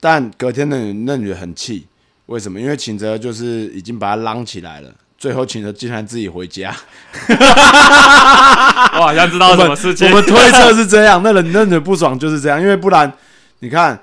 [0.00, 1.86] 但隔天那女那女的很气，
[2.26, 2.58] 为什么？
[2.58, 6.74] 因为秦哲就是已经把她捞起来了，最后秦哲竟然自己回家。
[8.92, 10.08] 我好像知道什么事情。
[10.08, 13.12] 我们推测是这样， 那人那女不爽就是这样，因为不然
[13.60, 14.00] 你看，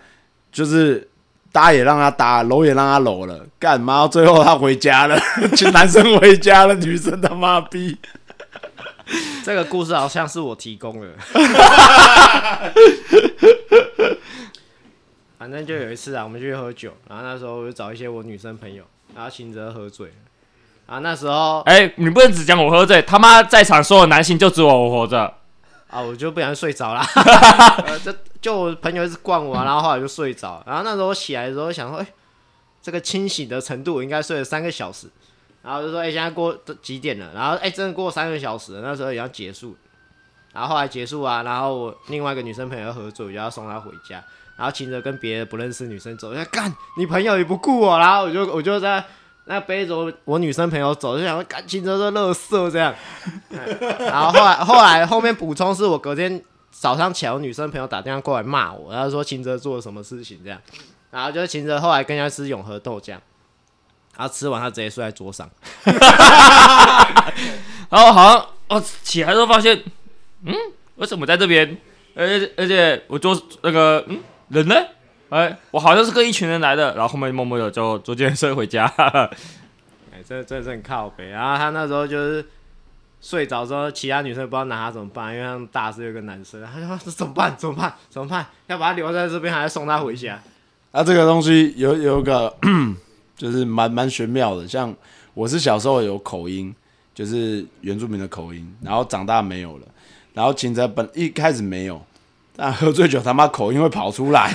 [0.52, 1.08] 就是
[1.52, 4.08] 搭也让他搭，搂也让他搂了，干嘛？
[4.08, 5.20] 最后他回家了，
[5.58, 7.98] 请男生回家了，女生他妈逼。
[9.44, 11.08] 这个故事好像是我提供的。
[15.48, 18.84] 反正就有一次啊，我们去喝酒，然后那时候我就找一些我女生朋友，
[19.16, 20.14] 然后秦哲喝醉了，
[20.88, 25.34] 然后那时候哎、你不能只讲我喝醉，他妈在场所有男性就只有我活着。
[25.88, 27.00] 啊，我就不小心睡着了，
[27.88, 32.08] 呃，这就我朋友一直灌我、啊，然后后来就睡着，然后那时候我起来的时候想说，哎、
[32.82, 35.08] 这个清醒的程度我应该睡了三个小时，
[35.64, 37.32] 然后就说，哎、现在过都几点了？
[37.34, 39.78] 然后哎、真的过三个小时了，那时候也要结束，
[40.58, 44.24] 然后后来结束啊，然后我另外一个女生朋友要喝醉，我就要送她回家，
[44.56, 49.04] 然后秦哲跟别的不认识女生走，我就干你朋友也不顾我，然后我就我就在
[49.46, 52.92] 那背着我我女生朋友走，就想说干秦哲这乐色这样。
[54.00, 60.60] 然后后来后来后面补充是我隔天早上起来，我女生朋友打电话过来骂我，然后说秦哲做了什么事情这样，
[61.12, 63.12] 然后就是秦哲后来跟人家吃永和豆浆，
[64.18, 65.48] 然后吃完他直接睡在桌上，
[67.90, 69.82] 然后好像我起来之后发现，
[70.44, 70.54] 嗯，
[70.96, 71.78] 为什么在这边？
[72.16, 74.20] 而且而且我就那个嗯
[74.50, 74.76] 人呢？
[75.30, 78.86] 哎，我好像是跟一群人来的，然后后面默默的就坐电车回家。
[80.12, 81.30] 哎，这这是很靠北。
[81.30, 82.46] 然后他那时候就是
[83.22, 87.56] 睡着之后，其他女生不知道拿他怎么办，因为他们大是有个男生， 他就说这怎么办？
[87.58, 87.94] 怎么办？
[88.10, 88.46] 怎么办？
[88.68, 90.42] 要把他留在这边，还是送他回家？
[90.92, 92.56] 啊，这个东西有有个
[93.36, 94.96] 就是蛮蛮玄妙的，像
[95.34, 96.74] 我是小时候有口音，
[97.14, 99.86] 就是原住民的口音，然后长大没有了，
[100.38, 102.00] 然后秦泽本一开始没有，
[102.56, 104.54] 但喝醉酒他妈口音会跑出来！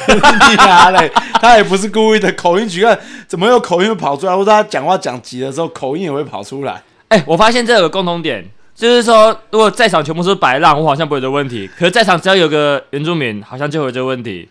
[1.42, 4.37] 他也不是故意的，口音举个，怎么有口音会跑出来？
[4.37, 6.81] 或者他讲话讲急的时候，口音也会跑出来。
[7.09, 14.49] 哎，我发现这有个共同点，就是说如果在场全部是白浪，我好像不会有这个问题；可是在场只要有个原住民，好像就会有这个问题。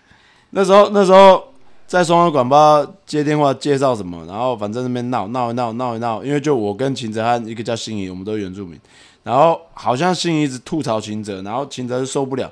[0.50, 1.42] 那时候那时候
[1.88, 8.78] 在双阳广播接电话介绍什么，然后反正那边闹闹一闹闹一闹，因为就我跟秦泽汉一个叫心仪，我们都是原住民，
[9.24, 12.52] 然后好像心怡一直吐槽秦哲，然后秦哲受不了，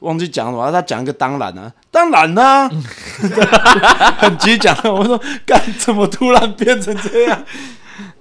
[0.00, 2.68] 忘记讲什么，他讲一个当然啊，当然啦、
[4.18, 7.44] 很急讲，我说干怎么突然变成这样？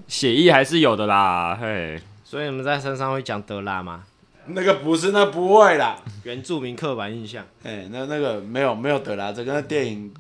[0.08, 4.04] 写意还是有的啦，嘿，所以你们在山上会讲德拉吗？
[4.48, 7.46] 那个不是，那不会啦，原住民刻板印象。
[7.64, 10.12] 哎、那那个没有没有德拉，这个电影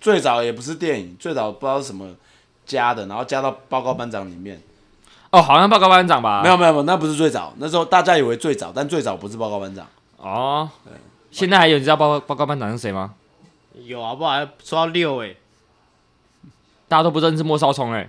[0.00, 2.06] 最早也不是电影，最早不知道是什么
[2.64, 4.60] 加的，然后加到报告班长里面。
[5.30, 6.40] 哦，好像报告班长吧？
[6.42, 9.86] 没有没有没有，那不是最早，那时候大家以为最早，但最早不是报告班长。
[10.16, 10.68] 哦，
[11.30, 13.12] 现在还有你知道报告报告班长是谁吗？
[13.84, 14.32] 有啊不好？
[14.32, 15.34] 还说到六哎、
[16.88, 18.08] 大家都不认识莫少聪哎、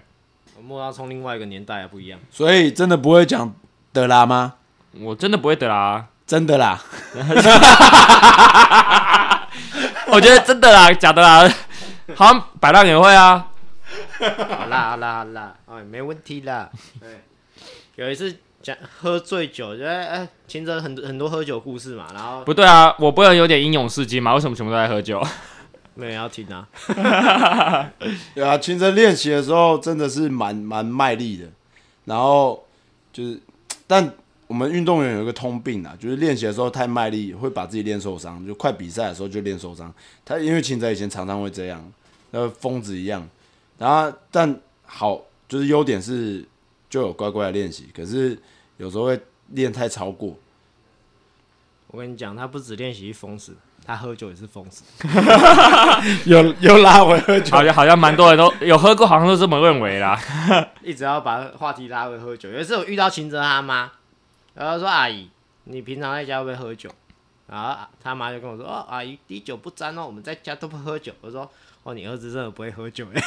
[0.57, 2.19] 我莫少聪另外一个年代还不一样。
[2.31, 3.53] 所以真的不会讲
[3.91, 4.53] 德拉吗？
[5.01, 6.81] 我真的不会德啦，真的啦，
[10.07, 11.47] 我觉得真的啦，假的啦，
[12.15, 13.45] 好像百浪也会啊。
[14.19, 16.69] 好啦好啦好啦，哎，没问题啦。
[16.99, 17.21] 对，
[17.95, 24.33] 有一次讲喝醉酒，就哎哎，秦哲很多很多喝酒故事嘛，然后不对啊，我不能有点英勇事迹嘛？
[24.33, 25.21] 为什么全部都在喝酒？
[25.93, 26.67] 没有要听啊。
[28.33, 31.47] 对啊，秦哲练习的时候真的是蛮蛮卖力的，
[32.05, 32.65] 然后
[33.13, 33.39] 就是，
[33.85, 34.11] 但
[34.47, 39.93] 我们运动员有一个通病啊，就是练习的时候太卖力，会把自己练受伤，就快比赛的时候就练受伤。
[40.25, 41.91] 他因为秦哲以前常常会这样，
[42.31, 43.29] 那疯子一样，
[43.77, 46.47] 然后但好就是优点是
[46.89, 48.39] 就有乖乖的练习，可是
[48.77, 50.33] 有时候会练太超过。
[51.87, 54.83] 我跟你讲，他不止练习疯子，他喝酒也是疯子。
[56.25, 60.17] 有有拉回喝酒，好像好像蛮多人都有喝过，好像都这么认为啦。
[60.83, 62.49] 一直要把话题拉回喝酒。
[62.51, 63.91] 有一次我遇到秦哲他妈，
[64.53, 65.27] 然后说阿姨，
[65.63, 66.91] 你平常在家会不会喝酒？
[67.47, 71.11] 然后他妈就跟我说，哦，阿姨滴酒不沾哦，我们在家都不喝酒。
[71.21, 71.49] 我说，
[71.89, 73.19] 哦，你儿子真的不会喝酒哎，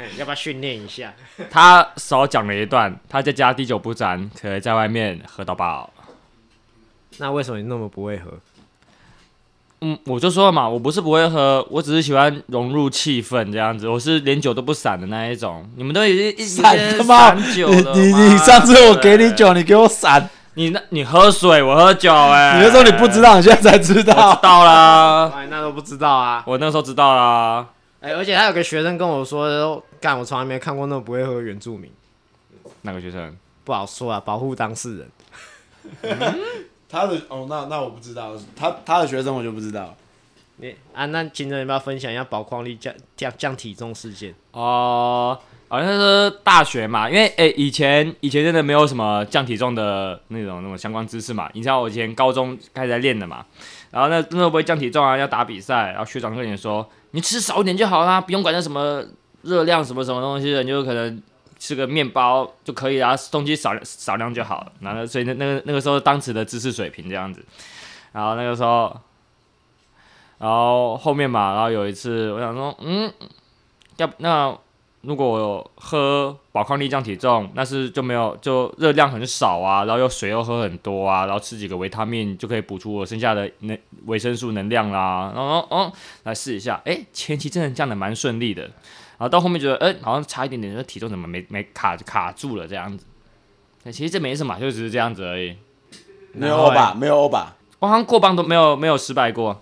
[0.18, 1.14] 要不要训练一下？
[1.48, 5.88] 他少讲了一段，他在家滴酒不沾，可以在外面喝到爆。
[7.18, 8.32] 那为什么你那么不会喝？
[9.82, 13.88] 嗯，我就说了嘛，我不是不会喝，我只是喜欢融入气氛这样子。
[13.88, 15.64] 我是连酒都不散的那一种。
[15.76, 17.42] 你们都已经一散了嘛你
[18.00, 24.42] 你上次我给你酒，你给我散，你那你喝水，我喝酒、哎，你那时候你不知，道，你现在才知道知。
[24.42, 26.44] 道啦，哎，那都不知道啊。
[26.46, 27.66] 我那时候知道啦。
[28.00, 31.90] 哎、而且还有个学生跟我说，干，我从来没看过那么不会喝原住民。
[32.82, 35.08] 哪个学生，不好说啊，保护当事人。
[36.88, 39.94] 他的哦，那那我不知道，他他的学生我就不知道。
[40.56, 44.34] 你啊，那今天要不要分享一下保矿力降降降体重事件？
[44.50, 45.38] 哦、
[45.72, 51.48] 好像是大学嘛，因为诶、以前以前真的没有什么降体重的那种那种相关知识嘛。
[51.54, 53.42] 你知道我以前高中开始在练的嘛，
[53.90, 59.02] 然后那那时候不会降体重啊，要打比赛，然后学长跟你说，你吃少一点就好啦，不用管那什么
[59.40, 61.22] 热量什么什么东西的，你就可能
[61.58, 64.72] 吃个面包就可以啦，东西少少量就好了。
[64.80, 67.42] 然后所以那那个那个时候当时的知识水平这样子，
[68.12, 68.94] 然后那个时候，
[70.36, 73.10] 然后后面嘛，然后有一次我想说，嗯，
[73.96, 74.54] 要不那
[75.02, 85.32] 如果我有喝宝矿力降体重，那是就没有就热量很少啊，然后又水又喝很多啊，然后吃几个维他命就可以补出我剩下的能维生素能量啦。
[85.34, 93.04] 然后哦，来试一下，哎，前期真的降的蛮顺利的，然后到后面觉得，哎，好像差一点点，这体重怎么没没卡卡住了这样子。
[93.84, 95.56] 哎其实这没什么，就只是这样子而已。
[96.32, 96.94] 没有欧巴？
[96.94, 97.56] 没有欧巴？
[97.80, 99.60] 我好像过磅都没有没有失败过。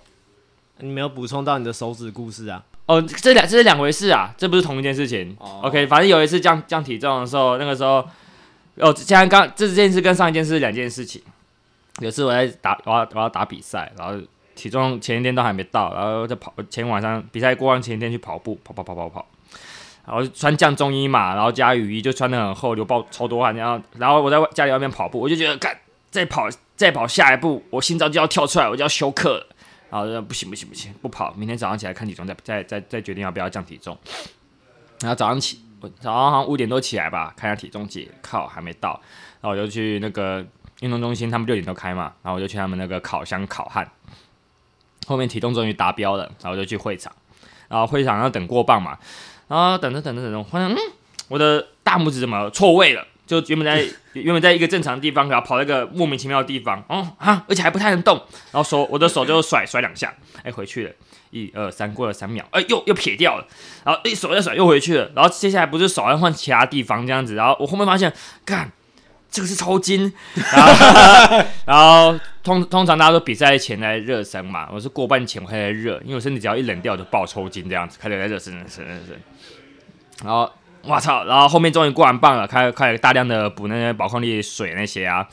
[0.81, 2.65] 你没有补充到你的手指故事啊？
[2.91, 5.37] 哦，这两这是两回事啊，这不是同一件事情。
[5.39, 8.05] 哦 OK，反正有一次降降体重的时候，那个时候，
[8.75, 11.23] 哦，现在刚这件事跟上一件事是两件事情。
[12.01, 14.21] 有一次我在打，我要我要打比赛，然后
[14.57, 19.25] 体重前一天都还没到，然后在跑，前晚上比赛过完前一天去跑步，跑跑跑跑跑，
[20.07, 25.79] 然后穿降中衣嘛，然后加雨衣，就穿的很厚，流爆超多汗，然后然后我在外家里外面跑步，我就觉得干
[26.11, 29.47] 再跑再跑下一步，我心脏就要跳出来，我就要休克了。
[29.91, 33.97] 然后不行不行不行，不跑，明天早上起来看体重，再再再再决定要不要降体重。
[35.01, 39.01] 然后早上起，我早上好像五点多起来吧，看下体重计，靠还没到，
[39.41, 40.47] 然后我就去那个
[40.81, 43.91] 运动中心，他们六点多开嘛，然后我就去他们那个烤箱烤汗。
[45.07, 47.13] 后面体重终于达标了，然后我就去会场，
[47.69, 48.99] 然后会场要等过磅嘛，
[49.49, 50.77] 然后等着等着等着，发现嗯，
[51.29, 53.05] 我的大拇指怎么错位了？
[53.31, 58.17] 就原本在原本在一个正常的地方，然后跑到一个莫名其妙的地方，哦啊，而且还不太能动，
[58.51, 60.13] 然后手我的手就甩甩两下，
[60.43, 60.93] 哎回去了，
[61.31, 63.47] 一二三过了三秒，哎又又撇掉了，
[63.85, 68.13] 然后一手再甩又回去了，然后接下来不是手要换其他地方这样子，然后我后面发现，
[68.45, 68.73] 干
[69.31, 79.23] 这个是抽筋，然后然后通通常大家都比赛前在热身嘛，我是过半前我开始热，因为我身体只要一冷掉就爆抽筋这样子，开始在热身热身热身，
[80.25, 80.51] 然后。
[80.83, 81.25] 我操！
[81.25, 85.27] 然后后面终于过完磅了，开开始大量的补那些宝矿力水那些啊，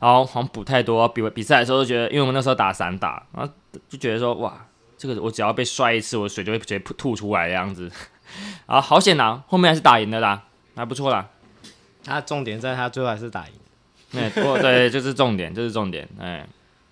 [0.00, 3.52] 然后好像补太多，比比赛的时候就觉得，因为我们那时候打散打，然后
[3.88, 7.90] 就觉得说，哇，这个我只要被摔一次，我水就会直接吐出来的样子，
[8.66, 9.42] 啊，好险呐！
[9.48, 10.44] 后面还是打赢的啦，
[10.76, 11.28] 还不错啦。
[12.04, 13.52] 他重点在他最后还是打赢。
[14.20, 16.08] 哎，不，对，就是重点，就是重点。
[16.20, 16.46] 哎，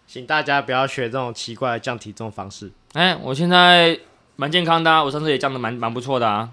[0.07, 2.73] 请大家不要学这种奇怪的降体重方式。
[2.95, 3.99] 哎，我现在
[4.37, 6.51] 蛮健康的，我上次也降的蛮蛮不错的啊。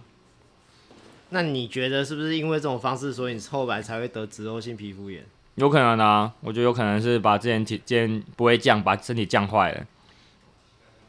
[1.30, 5.26] 那你觉得是不是因为这种方式，所以你后来才会得脂漏性皮肤炎？
[5.56, 9.86] 有可能啊，我觉得有可能是把之前体之前不会降，把身体降坏了。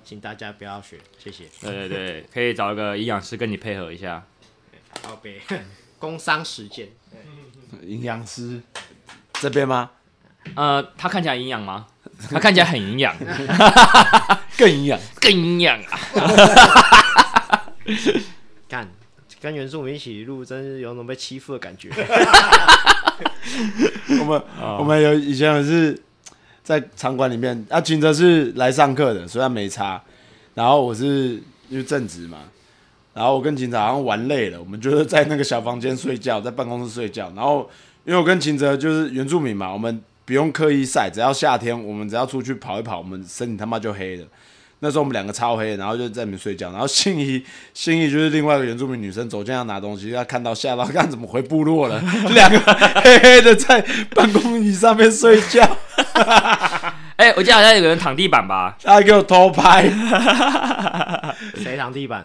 [0.02, 1.44] 请大家不要学，谢谢。
[1.60, 4.24] 对对对，可以找一个营养师跟你配合一下。
[5.02, 5.40] 好呗，
[5.98, 6.88] 工商实践。
[7.82, 8.62] 营养师
[9.34, 9.90] 这边吗？
[10.54, 11.86] 呃，他看起来营养吗？
[12.30, 13.14] 他看起来很营养，
[14.56, 16.00] 更营养，更营养啊！
[18.66, 18.88] 干。
[19.40, 21.90] 跟原住民一起录，真是有种被欺负的感觉。
[24.20, 24.42] 我们
[24.78, 25.98] 我们有以前是
[26.62, 30.02] 在场馆里面，啊，秦哲是来上课的，虽然没差。
[30.54, 32.38] 然后我是因为正职嘛，
[33.14, 37.32] 然后我跟秦哲好像玩累了，我们就是在那个小房间睡觉，在办公室睡觉。
[37.36, 37.70] 然后
[38.04, 44.26] 因为我跟秦哲就是原住民嘛，我们不用刻意晒，只要夏天我们只要出去跑一跑，我们身体他妈就黑了。
[44.80, 46.70] 那时候我们两个超黑，然后就在里面睡觉。
[46.70, 47.42] 然后信义，
[47.74, 52.58] 信义就是另外一个原住民女生走进来拿东西，她看到吓到，看怎么回部落了，两个
[53.02, 55.68] 黑黑的在办公椅上面睡觉。
[57.16, 58.76] 哎，我记得好像有个人躺地板吧？
[58.80, 59.90] 他给我偷拍。
[61.56, 62.24] 谁躺地板？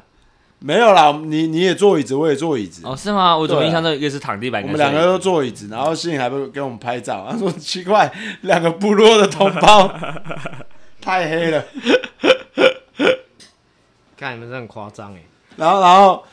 [0.59, 2.83] 没有啦，你你也坐椅子，我也坐椅子。
[2.85, 3.35] 哦，是吗？
[3.35, 4.61] 我怎么印象中一个是躺地板？
[4.61, 7.27] 我们两个都坐椅子，然后信义还不给我们拍照。
[7.29, 8.09] 他说奇怪，
[8.41, 9.91] 两个部落的同胞
[11.01, 11.65] 太黑了。
[14.23, 15.21] 看你们是很夸张哎，
[15.57, 16.23] 然后然后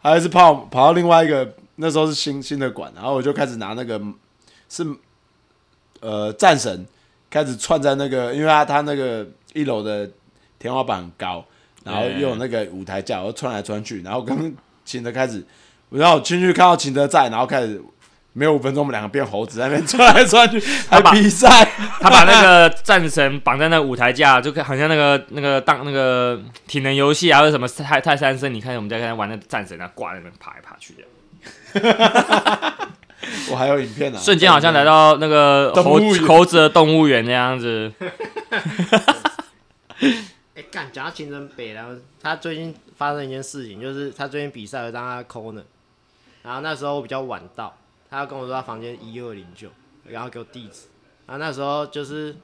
[0.00, 4.00] 还是跑跑到另外一个，那时候是新新的馆，然后我就开始拿那个
[4.68, 4.84] 是
[6.00, 6.86] 呃战神，
[7.28, 10.10] 开始串在那个，因为他他那个一楼的
[10.58, 11.44] 天花板很高，
[11.84, 15.44] 然后又有那个舞台架，我串来串去，然后跟 秦德开始，
[15.90, 17.82] 然后进去看到秦德在，然后开始。
[18.36, 21.64] 没有五分钟，我们两个变猴子在那边转来转去， 还比赛。
[22.00, 28.52] 他把那个战神绑在那舞台架，就好像那个那个当那个体能游戏啊，或者什么泰泰山森。
[28.52, 31.04] 你看我们在看玩那战神，啊，挂在那边爬来爬去的。
[33.50, 37.92] 我还有影片呢，瞬间好像来到那个猴猴子的动物园那样子。
[40.56, 45.62] 哎，干，讲到青城北然后他最近发生一件事情，就是他最近比赛让他抠呢，
[46.42, 47.72] 然后那时候我比较晚到。
[48.14, 49.68] 他跟我说他房间一二零九，
[50.06, 50.86] 然后给我地址。
[51.26, 52.36] 然后那时候就是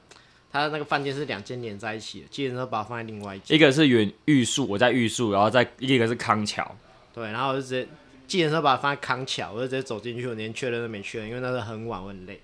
[0.51, 3.55] 他那个饭店是两间连在一起的，记得说把我放在另外一间。
[3.55, 6.75] 一个是原玉树，我在玉树，然后再一个是康桥。
[7.13, 7.87] 对，然后我就直接
[8.27, 12.41] 记得说把它放在康桥，我就直接走进去，我连确认都没确认，因为那时候很晚，我很累。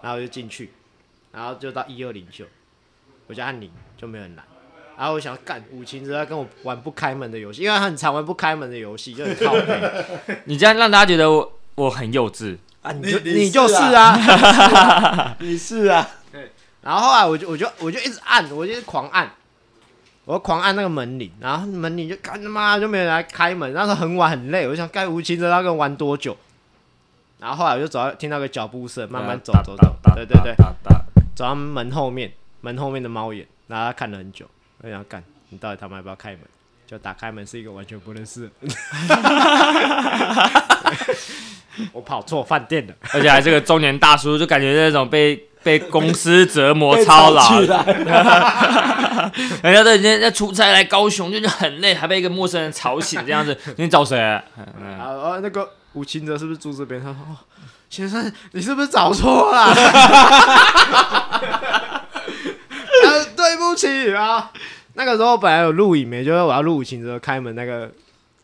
[0.00, 0.70] 然后我就进去，
[1.32, 2.44] 然后就到一二零九，
[3.26, 4.44] 我就按铃，就没有人来。
[4.96, 10.38] 然后我想干五琴，在跟我玩不开门的游戏，因为他很常玩不开门的游戏，就很靠背。
[10.44, 11.53] 你这样让大家觉得我。
[11.76, 12.92] 我很幼稚啊！
[12.92, 16.08] 你就你就是啊， 你是啊。
[16.30, 16.52] 对，
[16.82, 19.30] 然后后来我就我就我就一直按，我就狂按，
[20.24, 23.72] 我狂按那个门铃，然后门铃就干他妈就没人来开门。
[23.72, 26.36] 那时候很晚很累，我就想该无情的那个玩多久。
[27.40, 30.54] 然后后来我就走到听到个脚步声，慢慢走走走，对对对，
[31.34, 34.46] 走到门后面，门后面的猫眼，然后他看了很久，
[34.82, 36.40] 我想干，你到底他妈要不要开门？
[36.86, 38.48] 就打开门是一个完全不认识。
[41.92, 47.60] 我跑错饭店了，而且还是个中年大叔，就感觉那种被被公司折磨 操劳，
[49.62, 53.56] 人家在人家出差来高雄，就是很累，还被一个陌生人吵醒这样子。
[53.76, 54.16] 你找谁？
[54.56, 57.00] 嗯啊哦，那个吴清哲是不是住这边？
[57.00, 57.36] 他说：“哦，
[57.88, 59.72] 先生，你是不是找错了？”
[63.04, 64.50] 呃，对不起啊。
[64.94, 67.90] 那个时候本来有录影没，就是我要录吴清哲开门那个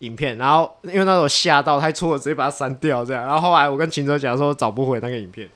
[0.00, 3.24] 影片，然后因为那时候吓到太错了，直接把它删掉这样。
[3.24, 5.48] 然后后来我跟秦哲讲说找不回那个影片，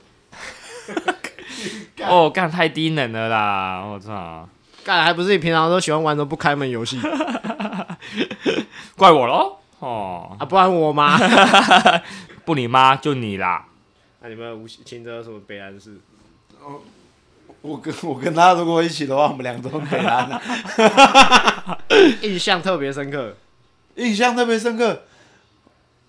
[2.07, 3.83] 哦，干太低能了啦！
[3.83, 4.47] 我操，
[4.83, 6.99] 干还不是你平常都喜欢玩的不开门游戏
[8.95, 9.57] 怪我喽！
[9.79, 10.45] 哦，啊？
[10.45, 11.17] 不然我吗？
[12.45, 13.65] 不你妈就你啦！
[14.21, 15.99] 那你们吴秦哲有什么悲哀事？
[16.63, 16.79] 哦
[17.61, 20.39] 我跟我跟他如果一起的话，我们两个都很北蓝的，
[22.21, 23.35] 印象特别深刻。
[23.95, 25.03] 印象特别深刻。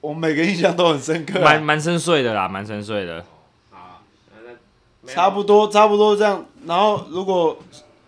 [0.00, 3.24] 我每个印象都很深刻啊、蛮蛮深邃的啦，蛮深邃的。
[5.06, 6.44] 差不多差不多这样。
[6.66, 7.58] 然后如果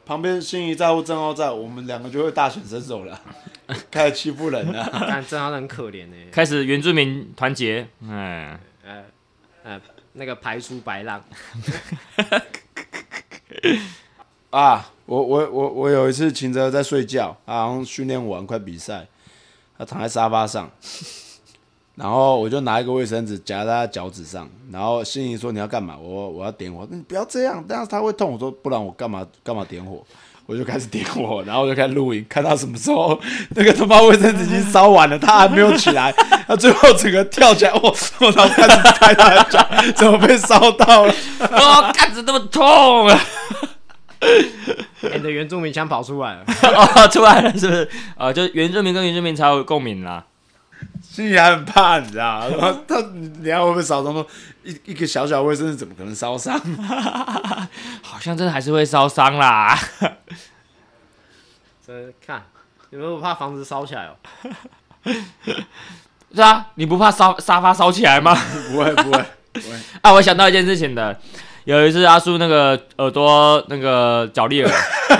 [0.04, 3.20] 旁边心仪在或郑浩在，我们两个就会大显身手了，
[3.90, 4.88] 开始欺负人了。
[4.92, 9.04] 但真的很可怜呢、开始原住民团结，哎，呃
[9.64, 9.80] 呃，
[10.14, 11.22] 那个排除白浪，
[14.50, 19.06] 啊，我我我我有一次秦哲在睡觉，他好像训练完快比赛，
[19.78, 20.68] 他躺在沙发上，
[21.94, 25.96] 然后我就拿一个卫生纸夹在他脚趾上，然后心仪说你要干嘛？
[25.96, 28.32] 我我要点火，你不要这样，这样他会痛。
[28.32, 30.04] 我说不然我干嘛干嘛点火？
[30.46, 33.20] 我就开始点火，然后我就开始录影，看他什么时候
[33.50, 36.10] 那个他妈卫生纸已经烧完了，他还没有起来，
[36.46, 41.14] 他最后整个跳起来，我我然后开始拍他的脚，怎么被烧到了？
[41.52, 43.20] 哦，干子那么痛啊！
[45.14, 46.44] 你的原住民腔跑出来了。
[46.74, 47.88] 哦，出来了是不是？
[48.16, 50.24] 啊，就原住民跟原住民才有共鸣啦。
[51.02, 52.48] 心里还很怕，你知道吗？
[52.50, 54.12] 然 后他，你等一下会不会烧伤？
[54.12, 54.26] 说
[54.64, 56.58] 一一个小小卫生纸怎么可能烧伤？
[58.02, 59.78] 好像真的还是会烧伤啦。
[61.86, 62.44] 真看，
[62.90, 64.16] 你们不怕房子烧起来哦？
[66.34, 68.34] 是啊，你不怕烧沙发烧起来吗？
[68.70, 71.18] 不会不会不会，啊，我想到一件事情的，
[71.76, 74.72] 有一次阿叔那个耳朵那个脚裂了，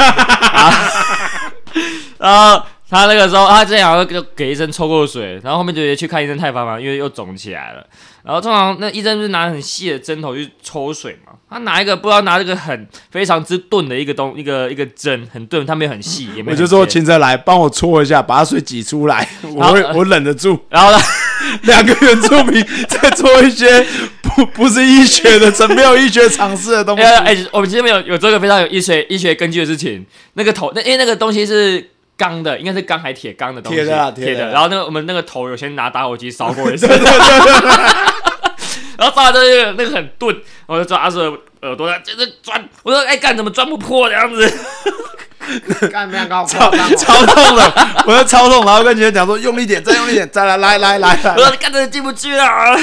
[0.57, 0.73] 啊
[2.17, 7.87] 然后他那个时候他之前好像就给医生抽过水，然后后面就直接去看医生太烦了，因为又肿起来了。
[8.25, 20.59] 然后通常那医生不是拿很细的针头去抽水嘛，他拿一个不知道拿这个很非常之钝的一个东一个一个针，很钝，它没有很细，也没有我就说秦哲来帮我搓一下，把他水挤出来，我会我忍得住。
[20.71, 20.99] 然后呢，
[21.65, 23.87] 两个原住民在做一些
[24.39, 27.03] 不 不是医学的、没有医学常识的东西。
[27.03, 30.07] 哎、哎，我们这边有有这个非常有医学医学根据的事情。
[30.35, 34.53] 那个头，那因为那个东西是钢的，应该是钢还铁钢的东西，铁的啊铁的的。
[34.53, 36.87] 然后那个我们那个头有先拿打火机烧过一次，
[38.97, 40.37] 然后烧完之后那个那个很钝，
[40.67, 41.19] 我就抓着
[41.63, 44.55] 耳朵在就是钻，我说哎干怎么钻不破这样子？
[45.91, 47.73] 干没有搞超超痛的，
[48.07, 52.77] 我就超痛，然后跟秦哲讲说用力点，再用力点，再来来来来来我，说干真的进不去啊！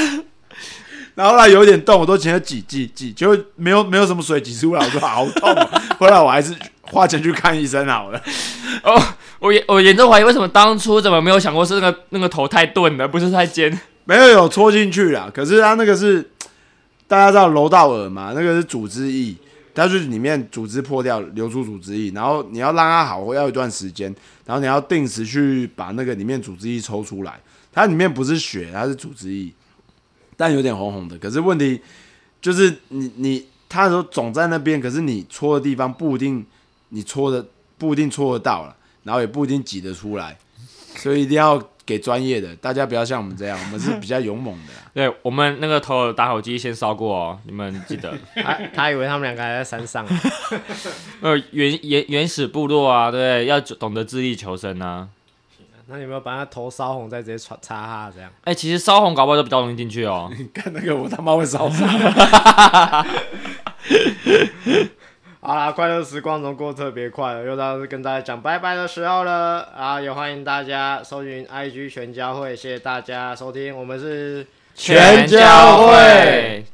[1.16, 8.22] 然后后来有点动，我都请他挤挤挤，结果没有没有什么水挤出来，我说好痛、后来我还是花钱去看医生好了。
[8.84, 9.02] 哦，
[9.38, 13.76] 我严我严重怀疑为什么当初怎么没有想过是那个那个头太钝了，不是太尖。
[14.04, 16.30] 没有有戳进去啦，可是它那个是
[17.08, 19.34] 大家知道楼道耳嘛，那个是组织液，
[19.74, 24.14] 它就是里面组织破掉流出组织液，然后你要让它好要一段时间，
[24.44, 27.40] 然后你要定时去把那个里面组织液抽出来，
[27.72, 29.50] 它里面不是血，它是组织液，
[30.36, 31.16] 但有点红红的。
[31.18, 31.80] 可是问题
[32.40, 36.44] 就是你你它说总在那边，可是你戳的地方不一定
[36.90, 37.44] 你戳的
[37.78, 40.36] 不一定戳得到了，然后也不一定挤得出来，
[40.96, 44.90] 所以一定要给专业的，大家不要像我们这样，我们是比较勇猛的啊。
[44.94, 48.16] 对我们那个头有打火机先烧过哦，你们记得？
[48.36, 50.06] 他他以为他们两个还在山上，
[51.20, 55.08] 呃，原原原始部落啊，对，要懂得自力求生啊。
[55.88, 58.30] 那你有没有把他头烧红，再直接擦擦哈这样？
[58.44, 60.30] 哎、其实烧红搞不好就比较容易进去哦。
[60.36, 61.88] 你看那个我他妈会烧伤。
[65.40, 70.00] 好啦，快乐时光总过得特别快了，又到跟大家讲拜拜的时候了啊！
[70.00, 76.66] 也欢迎大家搜寻 IG 全教会，谢谢大家收听，我们是全教会